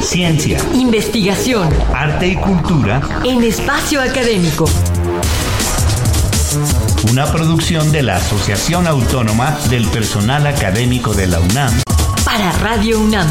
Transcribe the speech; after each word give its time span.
Ciencia, 0.00 0.58
investigación, 0.74 1.68
arte 1.92 2.28
y 2.28 2.36
cultura 2.36 3.00
en 3.24 3.42
espacio 3.42 4.00
académico. 4.00 4.66
Una 7.10 7.26
producción 7.26 7.90
de 7.90 8.02
la 8.02 8.16
Asociación 8.16 8.86
Autónoma 8.86 9.58
del 9.70 9.86
Personal 9.88 10.46
Académico 10.46 11.14
de 11.14 11.26
la 11.26 11.40
UNAM 11.40 11.82
para 12.24 12.52
Radio 12.52 13.00
UNAM. 13.00 13.26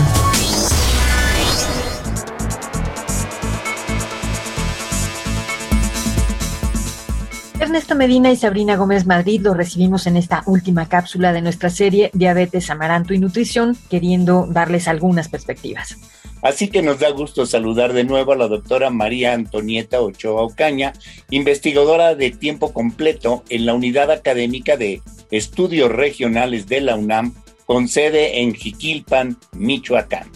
Ernesto 7.60 7.96
Medina 7.96 8.30
y 8.30 8.36
Sabrina 8.36 8.76
Gómez 8.76 9.06
Madrid 9.06 9.42
lo 9.42 9.54
recibimos 9.54 10.06
en 10.06 10.18
esta 10.18 10.44
última 10.46 10.88
cápsula 10.88 11.32
de 11.32 11.42
nuestra 11.42 11.70
serie 11.70 12.12
Diabetes, 12.14 12.70
Amaranto 12.70 13.14
y 13.14 13.20
Nutrición, 13.20 13.78
queriendo 13.90 14.48
darles 14.48 14.88
algunas 14.88 15.30
perspectivas. 15.30 15.98
Así 16.44 16.70
que 16.70 16.82
nos 16.82 17.00
da 17.00 17.10
gusto 17.10 17.46
saludar 17.46 17.94
de 17.94 18.04
nuevo 18.04 18.34
a 18.34 18.36
la 18.36 18.50
doctora 18.50 18.90
María 18.90 19.34
Antonieta 19.34 20.02
Ochoa 20.02 20.42
Ocaña, 20.42 20.92
investigadora 21.30 22.16
de 22.16 22.32
tiempo 22.32 22.74
completo 22.74 23.46
en 23.48 23.66
la 23.66 23.74
Unidad 23.74 24.12
Académica 24.12 24.76
de 24.76 25.02
Estudios 25.32 25.90
Regionales 25.90 26.68
de 26.68 26.82
la 26.82 26.96
UNAM, 26.96 27.34
con 27.66 27.88
sede 27.88 28.42
en 28.42 28.54
Jiquilpan, 28.54 29.38
Michoacán. 29.54 30.30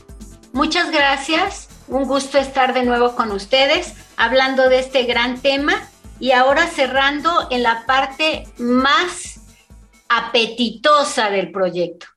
Muchas 0.53 0.91
gracias, 0.91 1.67
un 1.89 2.05
gusto 2.05 2.37
estar 2.37 2.73
de 2.73 2.83
nuevo 2.83 3.13
con 3.13 3.31
ustedes 3.31 3.93
hablando 4.15 4.69
de 4.69 4.79
este 4.79 5.03
gran 5.03 5.41
tema 5.41 5.89
y 6.21 6.31
ahora 6.31 6.67
cerrando 6.67 7.47
en 7.51 7.63
la 7.63 7.85
parte 7.85 8.47
más 8.57 9.41
apetitosa 10.07 11.29
del 11.29 11.51
proyecto. 11.51 12.07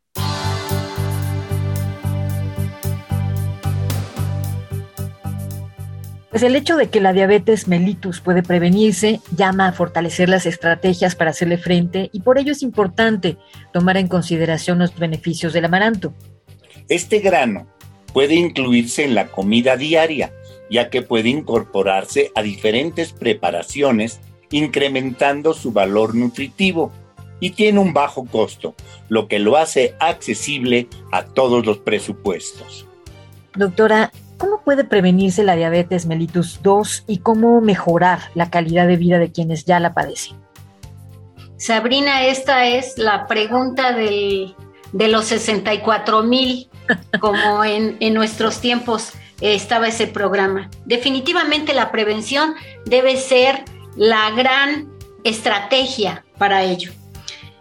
Pues 6.30 6.44
el 6.44 6.54
hecho 6.54 6.76
de 6.76 6.88
que 6.88 7.00
la 7.00 7.12
diabetes 7.12 7.66
mellitus 7.66 8.20
puede 8.20 8.44
prevenirse 8.44 9.20
llama 9.36 9.66
a 9.66 9.72
fortalecer 9.72 10.28
las 10.28 10.46
estrategias 10.46 11.16
para 11.16 11.30
hacerle 11.30 11.58
frente 11.58 12.08
y 12.12 12.20
por 12.20 12.38
ello 12.38 12.52
es 12.52 12.62
importante 12.62 13.36
tomar 13.72 13.96
en 13.96 14.06
consideración 14.06 14.78
los 14.78 14.96
beneficios 14.96 15.52
del 15.52 15.64
amaranto. 15.64 16.14
Este 16.88 17.18
grano 17.18 17.66
puede 18.12 18.34
incluirse 18.34 19.04
en 19.04 19.16
la 19.16 19.26
comida 19.26 19.76
diaria, 19.76 20.32
ya 20.70 20.88
que 20.88 21.02
puede 21.02 21.30
incorporarse 21.30 22.30
a 22.36 22.42
diferentes 22.42 23.12
preparaciones, 23.12 24.20
incrementando 24.52 25.52
su 25.52 25.72
valor 25.72 26.14
nutritivo 26.14 26.92
y 27.40 27.50
tiene 27.50 27.80
un 27.80 27.92
bajo 27.92 28.24
costo, 28.24 28.76
lo 29.08 29.26
que 29.26 29.40
lo 29.40 29.56
hace 29.56 29.96
accesible 29.98 30.86
a 31.10 31.24
todos 31.24 31.66
los 31.66 31.78
presupuestos. 31.78 32.86
Doctora, 33.56 34.12
¿Cómo 34.40 34.62
puede 34.62 34.84
prevenirse 34.84 35.44
la 35.44 35.54
diabetes 35.54 36.06
mellitus 36.06 36.60
2 36.62 37.04
y 37.06 37.18
cómo 37.18 37.60
mejorar 37.60 38.20
la 38.34 38.48
calidad 38.48 38.86
de 38.86 38.96
vida 38.96 39.18
de 39.18 39.30
quienes 39.30 39.66
ya 39.66 39.78
la 39.80 39.92
padecen? 39.92 40.38
Sabrina, 41.58 42.24
esta 42.24 42.64
es 42.64 42.96
la 42.96 43.26
pregunta 43.26 43.92
de 43.92 44.54
los 44.94 45.26
64 45.26 46.22
mil, 46.22 46.70
como 47.20 47.64
en, 47.66 47.98
en 48.00 48.14
nuestros 48.14 48.62
tiempos 48.62 49.12
estaba 49.42 49.88
ese 49.88 50.06
programa. 50.06 50.70
Definitivamente 50.86 51.74
la 51.74 51.92
prevención 51.92 52.54
debe 52.86 53.18
ser 53.18 53.62
la 53.94 54.30
gran 54.30 54.88
estrategia 55.22 56.24
para 56.38 56.62
ello. 56.62 56.92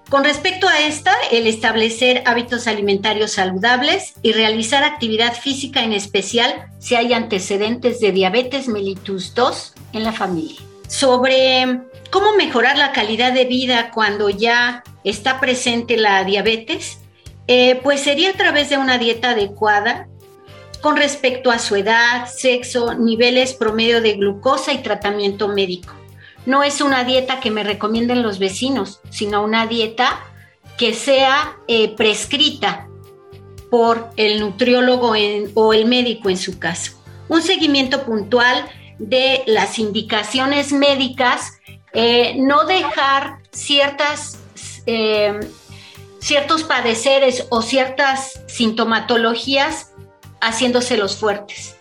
Con 0.10 0.24
respecto 0.24 0.68
a 0.68 0.80
esta, 0.80 1.14
el 1.32 1.46
establecer 1.46 2.24
hábitos 2.26 2.66
alimentarios 2.66 3.34
saludables 3.34 4.16
y 4.24 4.32
realizar 4.32 4.84
actividad 4.84 5.36
física 5.36 5.84
en 5.84 5.94
especial 5.94 6.66
si 6.80 6.96
hay 6.96 7.14
antecedentes 7.14 8.00
de 8.00 8.12
diabetes 8.12 8.68
mellitus 8.68 9.36
2 9.36 9.74
en 9.94 10.04
la 10.04 10.12
familia. 10.12 10.60
Sobre 10.88 11.82
cómo 12.10 12.36
mejorar 12.36 12.76
la 12.76 12.92
calidad 12.92 13.34
de 13.34 13.46
vida 13.46 13.92
cuando 13.92 14.32
ya 14.32 14.84
está 15.04 15.40
presente 15.40 15.96
la 15.96 16.24
diabetes, 16.24 16.98
eh, 17.46 17.80
pues 17.84 18.02
sería 18.02 18.32
a 18.32 18.34
través 18.34 18.72
de 18.72 18.78
una 18.78 18.98
dieta 18.98 19.32
adecuada 19.32 20.08
con 20.82 20.98
respecto 20.98 21.52
a 21.52 21.60
su 21.60 21.76
edad, 21.76 22.26
sexo, 22.26 22.96
niveles 22.96 23.54
promedio 23.54 24.02
de 24.02 24.14
glucosa 24.14 24.74
y 24.74 24.80
tratamiento 24.80 25.50
médico 25.50 25.99
no 26.46 26.64
es 26.64 26.82
una 26.82 27.04
dieta 27.04 27.40
que 27.40 27.52
me 27.52 27.64
recomienden 27.64 28.24
los 28.24 28.40
vecinos, 28.40 29.02
sino 29.10 29.44
una 29.44 29.68
dieta 29.68 30.20
que 30.78 30.94
sea 30.94 31.58
eh, 31.68 31.96
prescrita 31.96 32.88
por 33.70 34.10
el 34.16 34.40
nutriólogo 34.40 35.14
o 35.54 35.74
el 35.74 35.86
médico 35.86 36.30
en 36.30 36.38
su 36.38 36.58
caso. 36.58 36.94
Un 37.28 37.42
seguimiento 37.42 38.04
puntual 38.04 38.66
de 38.98 39.44
las 39.46 39.80
indicaciones 39.80 40.72
médicas, 40.72 41.60
eh, 41.94 42.36
no 42.38 42.66
dejar 42.66 43.40
ciertas, 43.52 44.40
eh, 44.86 45.40
ciertos 46.20 46.64
padeceres 46.64 47.46
o 47.50 47.62
ciertas 47.62 48.42
sintomatologías 48.48 49.94
haciéndoselos 50.42 51.18
fuertes. 51.18 51.76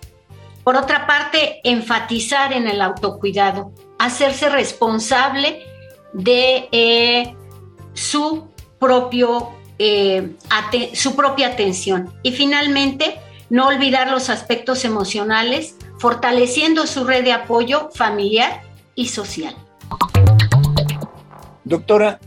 Por 0.65 0.77
otra 0.77 1.07
parte, 1.07 1.61
enfatizar 1.65 2.53
en 2.53 2.69
el 2.69 2.83
autocuidado, 2.83 3.73
hacerse 3.99 4.49
responsable 4.49 5.63
de 6.13 6.69
eh, 6.73 7.35
su, 7.93 8.49
propio, 8.79 9.51
eh, 9.79 10.31
su 10.95 11.17
propia 11.17 11.49
atención. 11.49 12.13
Y 12.23 12.33
finalmente, 12.33 13.17
no 13.51 13.67
olvidar 13.67 14.11
los 14.11 14.31
aspectos 14.31 14.85
emocionales, 14.85 15.77
fortaleciendo 15.99 16.87
su 16.87 17.05
red 17.05 17.25
de 17.25 17.33
apoyo 17.33 17.91
familiar 17.93 18.63
y 18.95 19.09
social. 19.09 19.55
Doctora, 21.65 22.21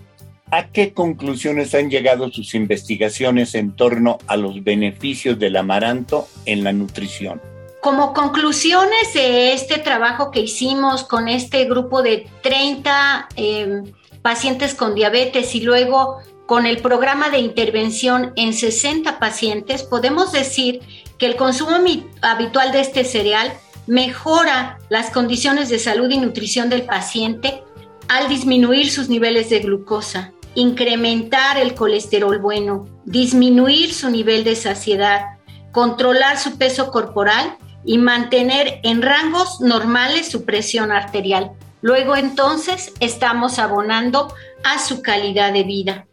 ¿a 0.52 0.68
qué 0.68 0.94
conclusiones 0.94 1.74
han 1.74 1.90
llegado 1.90 2.30
sus 2.32 2.54
investigaciones 2.54 3.56
en 3.56 3.76
torno 3.76 4.20
a 4.28 4.38
los 4.38 4.64
beneficios 4.64 5.40
del 5.40 5.56
amaranto 5.56 6.28
en 6.46 6.64
la 6.64 6.74
nutrición? 6.74 7.42
Como 7.82 8.14
conclusiones 8.14 9.14
de 9.16 9.54
este 9.54 9.80
trabajo 9.80 10.30
que 10.30 10.42
hicimos 10.42 11.04
con 11.04 11.28
este 11.28 11.66
grupo 11.66 12.04
de 12.04 12.30
30 12.44 13.28
em, 13.36 13.92
pacientes 14.22 14.76
con 14.76 14.94
diabetes 14.94 15.56
y 15.56 15.62
luego 15.62 16.20
con 16.46 16.68
el 16.68 16.78
programa 16.78 17.30
de 17.32 17.40
intervención 17.40 18.34
en 18.36 18.54
60 18.54 19.18
pacientes, 19.18 19.82
podemos 19.82 20.32
decir 20.32 20.82
que 21.18 21.26
el 21.26 21.36
consumo 21.36 21.78
habitual 22.22 22.72
de 22.72 22.82
este 22.82 23.04
cereal 23.04 23.52
mejora 23.88 24.78
las 24.90 25.10
condiciones 25.10 25.70
de 25.70 25.80
salud 25.80 26.12
y 26.12 26.20
nutrición 26.20 26.70
del 26.70 26.84
paciente 26.84 27.64
al 28.10 28.30
disminuir 28.30 28.92
sus 28.92 29.10
niveles 29.10 29.50
de 29.50 29.60
glucosa, 29.60 30.34
incrementar 30.54 31.58
el 31.58 31.74
colesterol 31.74 32.38
bueno, 32.38 32.86
disminuir 33.06 33.92
su 33.92 34.12
nivel 34.12 34.44
de 34.44 34.56
saciedad, 34.56 35.40
controlar 35.72 36.38
su 36.38 36.60
peso 36.60 36.92
corporal 36.92 37.58
y 37.86 37.98
mantener 37.98 38.80
en 38.84 39.02
rangos 39.02 39.62
normales 39.62 40.30
su 40.30 40.46
presión 40.46 40.92
arterial. 40.92 41.52
Luego 41.82 42.16
entonces 42.16 42.94
estamos 43.00 43.60
abonando 43.60 44.34
a 44.64 44.80
su 44.80 45.02
calidad 45.02 45.52
de 45.54 45.64
vida. 45.64 46.06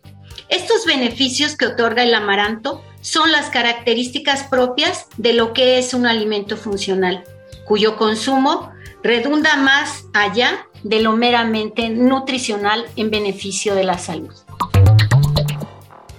Estos 0.49 0.87
beneficios 0.87 1.57
que 1.57 1.67
otorga 1.67 2.03
el 2.03 2.15
amaranto 2.15 2.83
son 3.03 3.33
las 3.33 3.51
características 3.51 4.45
propias 4.45 5.07
de 5.19 5.35
lo 5.35 5.53
que 5.53 5.79
es 5.79 5.93
un 5.93 6.07
alimento 6.07 6.57
funcional, 6.57 7.25
cuyo 7.67 7.97
consumo 7.97 8.73
redunda 9.03 9.57
más 9.57 10.05
allá 10.15 10.67
de 10.83 11.01
lo 11.01 11.13
meramente 11.13 11.91
nutricional 11.91 12.87
en 12.97 13.11
beneficio 13.11 13.75
de 13.75 13.85
la 13.85 13.99
salud. 13.99 14.35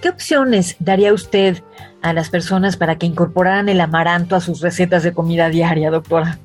¿Qué 0.00 0.08
opciones 0.08 0.76
daría 0.78 1.12
usted 1.12 1.62
a 2.02 2.12
las 2.12 2.30
personas 2.30 2.76
para 2.76 2.96
que 2.98 3.06
incorporaran 3.06 3.68
el 3.68 3.80
amaranto 3.80 4.36
a 4.36 4.40
sus 4.40 4.60
recetas 4.60 5.02
de 5.02 5.12
comida 5.12 5.48
diaria, 5.48 5.90
doctora? 5.90 6.38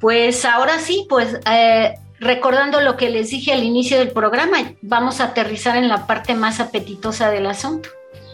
Pues 0.00 0.44
ahora 0.44 0.78
sí, 0.78 1.06
pues 1.08 1.40
eh, 1.50 1.94
recordando 2.20 2.80
lo 2.80 2.96
que 2.96 3.10
les 3.10 3.30
dije 3.30 3.52
al 3.52 3.64
inicio 3.64 3.98
del 3.98 4.10
programa, 4.10 4.74
vamos 4.82 5.20
a 5.20 5.24
aterrizar 5.24 5.76
en 5.76 5.88
la 5.88 6.06
parte 6.06 6.34
más 6.34 6.60
apetitosa 6.60 7.30
del 7.30 7.46
asunto. 7.46 7.88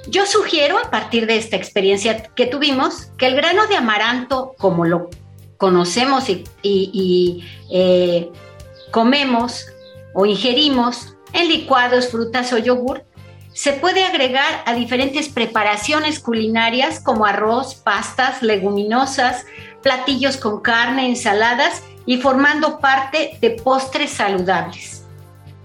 Yo 0.06 0.26
sugiero, 0.26 0.76
a 0.78 0.90
partir 0.90 1.26
de 1.26 1.36
esta 1.36 1.56
experiencia 1.56 2.24
que 2.34 2.46
tuvimos, 2.46 3.06
que 3.16 3.26
el 3.26 3.36
grano 3.36 3.66
de 3.66 3.76
amaranto, 3.76 4.54
como 4.58 4.84
lo 4.84 5.08
conocemos 5.56 6.28
y, 6.62 7.44
eh, 7.70 8.30
comemos 8.90 9.66
o 10.12 10.26
ingerimos 10.26 11.14
en 11.32 11.48
licuados, 11.48 12.08
frutas 12.08 12.52
o 12.52 12.58
yogur, 12.58 13.04
se 13.54 13.72
puede 13.72 14.04
agregar 14.04 14.62
a 14.66 14.74
diferentes 14.74 15.28
preparaciones 15.28 16.18
culinarias 16.18 16.98
como 16.98 17.24
arroz, 17.24 17.76
pastas, 17.76 18.42
leguminosas, 18.42 19.46
platillos 19.80 20.36
con 20.36 20.60
carne, 20.60 21.08
ensaladas 21.08 21.84
y 22.04 22.18
formando 22.18 22.80
parte 22.80 23.38
de 23.40 23.50
postres 23.50 24.10
saludables. 24.10 25.04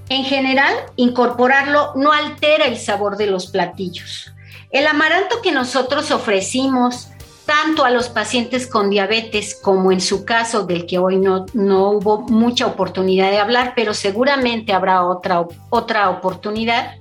En 0.08 0.24
general, 0.24 0.74
incorporarlo 0.98 1.94
no 1.96 2.12
altera 2.12 2.66
el 2.66 2.78
sabor 2.78 3.18
de 3.18 3.26
los 3.26 3.48
platillos. 3.48 4.34
El 4.70 4.86
amaranto 4.86 5.42
que 5.42 5.52
nosotros 5.52 6.12
ofrecimos 6.12 7.08
tanto 7.48 7.84
a 7.84 7.90
los 7.90 8.10
pacientes 8.10 8.68
con 8.68 8.92
diabetes 8.92 9.60
como 9.60 9.92
en 9.92 10.02
su 10.02 10.24
caso 10.24 10.68
del 10.68 10.86
que 10.86 11.00
hoy 11.00 11.18
no, 11.18 11.48
no 11.54 11.90
hubo 11.90 12.22
mucha 12.22 12.68
oportunidad 12.68 13.32
de 13.32 13.40
hablar, 13.40 13.74
pero 13.76 13.96
seguramente 13.96 14.74
habrá 14.74 15.04
otra, 15.04 15.48
otra 15.72 16.12
oportunidad. 16.12 16.94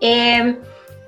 Eh, 0.00 0.56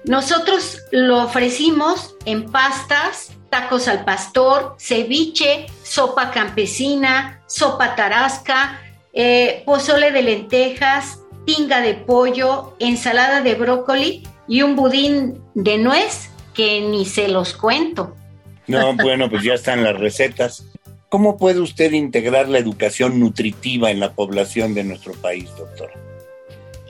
nosotros 0.05 0.83
lo 0.93 1.25
ofrecimos 1.25 2.15
en 2.25 2.50
pastas, 2.50 3.33
tacos 3.50 3.88
al 3.88 4.05
pastor, 4.05 4.77
ceviche, 4.79 5.67
sopa 5.83 6.31
campesina, 6.31 7.43
sopa 7.47 7.97
tarasca, 7.97 8.81
eh, 9.12 9.62
pozole 9.65 10.12
de 10.12 10.23
lentejas, 10.23 11.21
tinga 11.44 11.81
de 11.81 11.94
pollo, 11.94 12.77
ensalada 12.79 13.41
de 13.41 13.55
brócoli 13.55 14.23
y 14.47 14.62
un 14.62 14.77
budín 14.77 15.41
de 15.55 15.79
nuez 15.79 16.31
que 16.55 16.81
ni 16.83 17.05
se 17.05 17.29
los 17.29 17.55
cuento. 17.55 18.15
No, 18.67 18.94
bueno, 18.94 19.29
pues 19.31 19.43
ya 19.43 19.55
están 19.55 19.83
las 19.83 19.99
recetas. 19.99 20.65
¿Cómo 21.09 21.37
puede 21.37 21.61
usted 21.61 21.93
integrar 21.93 22.49
la 22.49 22.59
educación 22.59 23.21
nutritiva 23.21 23.91
en 23.91 24.00
la 24.00 24.12
población 24.12 24.75
de 24.75 24.85
nuestro 24.85 25.15
país, 25.15 25.49
doctora? 25.56 25.93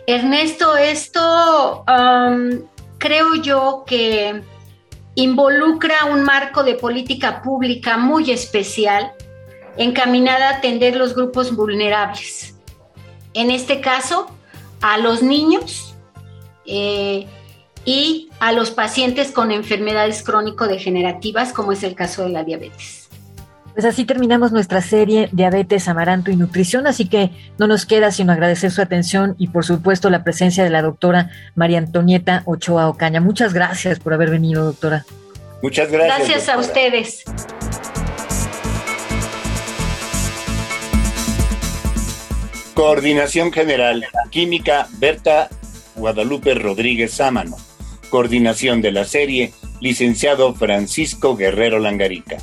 Ernesto, 0.06 0.76
esto 0.76 1.84
um, 1.88 2.60
creo 2.98 3.34
yo 3.36 3.84
que 3.86 4.40
involucra 5.16 6.04
un 6.10 6.22
marco 6.22 6.62
de 6.62 6.74
política 6.74 7.42
pública 7.42 7.96
muy 7.96 8.30
especial 8.30 9.12
encaminada 9.76 10.50
a 10.50 10.56
atender 10.58 10.96
los 10.96 11.14
grupos 11.14 11.54
vulnerables. 11.54 12.54
En 13.34 13.50
este 13.50 13.80
caso, 13.80 14.28
a 14.80 14.98
los 14.98 15.22
niños 15.22 15.94
eh, 16.66 17.26
y 17.84 18.30
a 18.38 18.52
los 18.52 18.70
pacientes 18.70 19.32
con 19.32 19.50
enfermedades 19.50 20.22
crónico-degenerativas, 20.22 21.52
como 21.52 21.72
es 21.72 21.82
el 21.82 21.94
caso 21.94 22.22
de 22.22 22.30
la 22.30 22.44
diabetes. 22.44 23.05
Pues 23.76 23.84
así 23.84 24.06
terminamos 24.06 24.52
nuestra 24.52 24.80
serie 24.80 25.28
Diabetes, 25.32 25.86
Amaranto 25.86 26.30
y 26.30 26.36
Nutrición, 26.36 26.86
así 26.86 27.10
que 27.10 27.32
no 27.58 27.66
nos 27.66 27.84
queda 27.84 28.10
sino 28.10 28.32
agradecer 28.32 28.70
su 28.70 28.80
atención 28.80 29.34
y 29.38 29.48
por 29.48 29.66
supuesto 29.66 30.08
la 30.08 30.24
presencia 30.24 30.64
de 30.64 30.70
la 30.70 30.80
doctora 30.80 31.28
María 31.54 31.76
Antonieta 31.76 32.42
Ochoa 32.46 32.88
Ocaña. 32.88 33.20
Muchas 33.20 33.52
gracias 33.52 33.98
por 33.98 34.14
haber 34.14 34.30
venido, 34.30 34.64
doctora. 34.64 35.04
Muchas 35.62 35.92
gracias. 35.92 36.18
Gracias 36.18 36.48
a 36.48 36.58
ustedes. 36.58 37.24
Coordinación 42.72 43.52
General, 43.52 44.06
Química, 44.30 44.88
Berta 44.98 45.50
Guadalupe 45.96 46.54
Rodríguez 46.54 47.12
Sámano. 47.12 47.58
Coordinación 48.08 48.80
de 48.80 48.92
la 48.92 49.04
serie, 49.04 49.52
licenciado 49.82 50.54
Francisco 50.54 51.36
Guerrero 51.36 51.78
Langarica. 51.78 52.38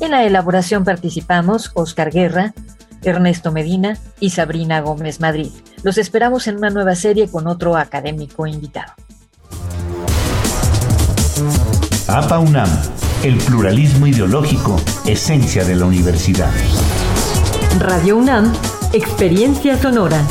En 0.00 0.10
la 0.10 0.24
elaboración 0.24 0.84
participamos 0.84 1.70
Oscar 1.74 2.10
Guerra, 2.10 2.54
Ernesto 3.02 3.52
Medina 3.52 3.98
y 4.20 4.30
Sabrina 4.30 4.80
Gómez 4.80 5.20
Madrid. 5.20 5.50
Los 5.82 5.98
esperamos 5.98 6.46
en 6.46 6.56
una 6.56 6.70
nueva 6.70 6.94
serie 6.94 7.28
con 7.28 7.46
otro 7.46 7.76
académico 7.76 8.46
invitado. 8.46 8.92
APA 12.08 12.38
UNAM, 12.38 12.68
el 13.22 13.38
pluralismo 13.38 14.06
ideológico, 14.06 14.76
esencia 15.06 15.64
de 15.64 15.76
la 15.76 15.86
universidad. 15.86 16.52
Radio 17.78 18.16
UNAM, 18.16 18.52
experiencia 18.92 19.76
sonora. 19.76 20.22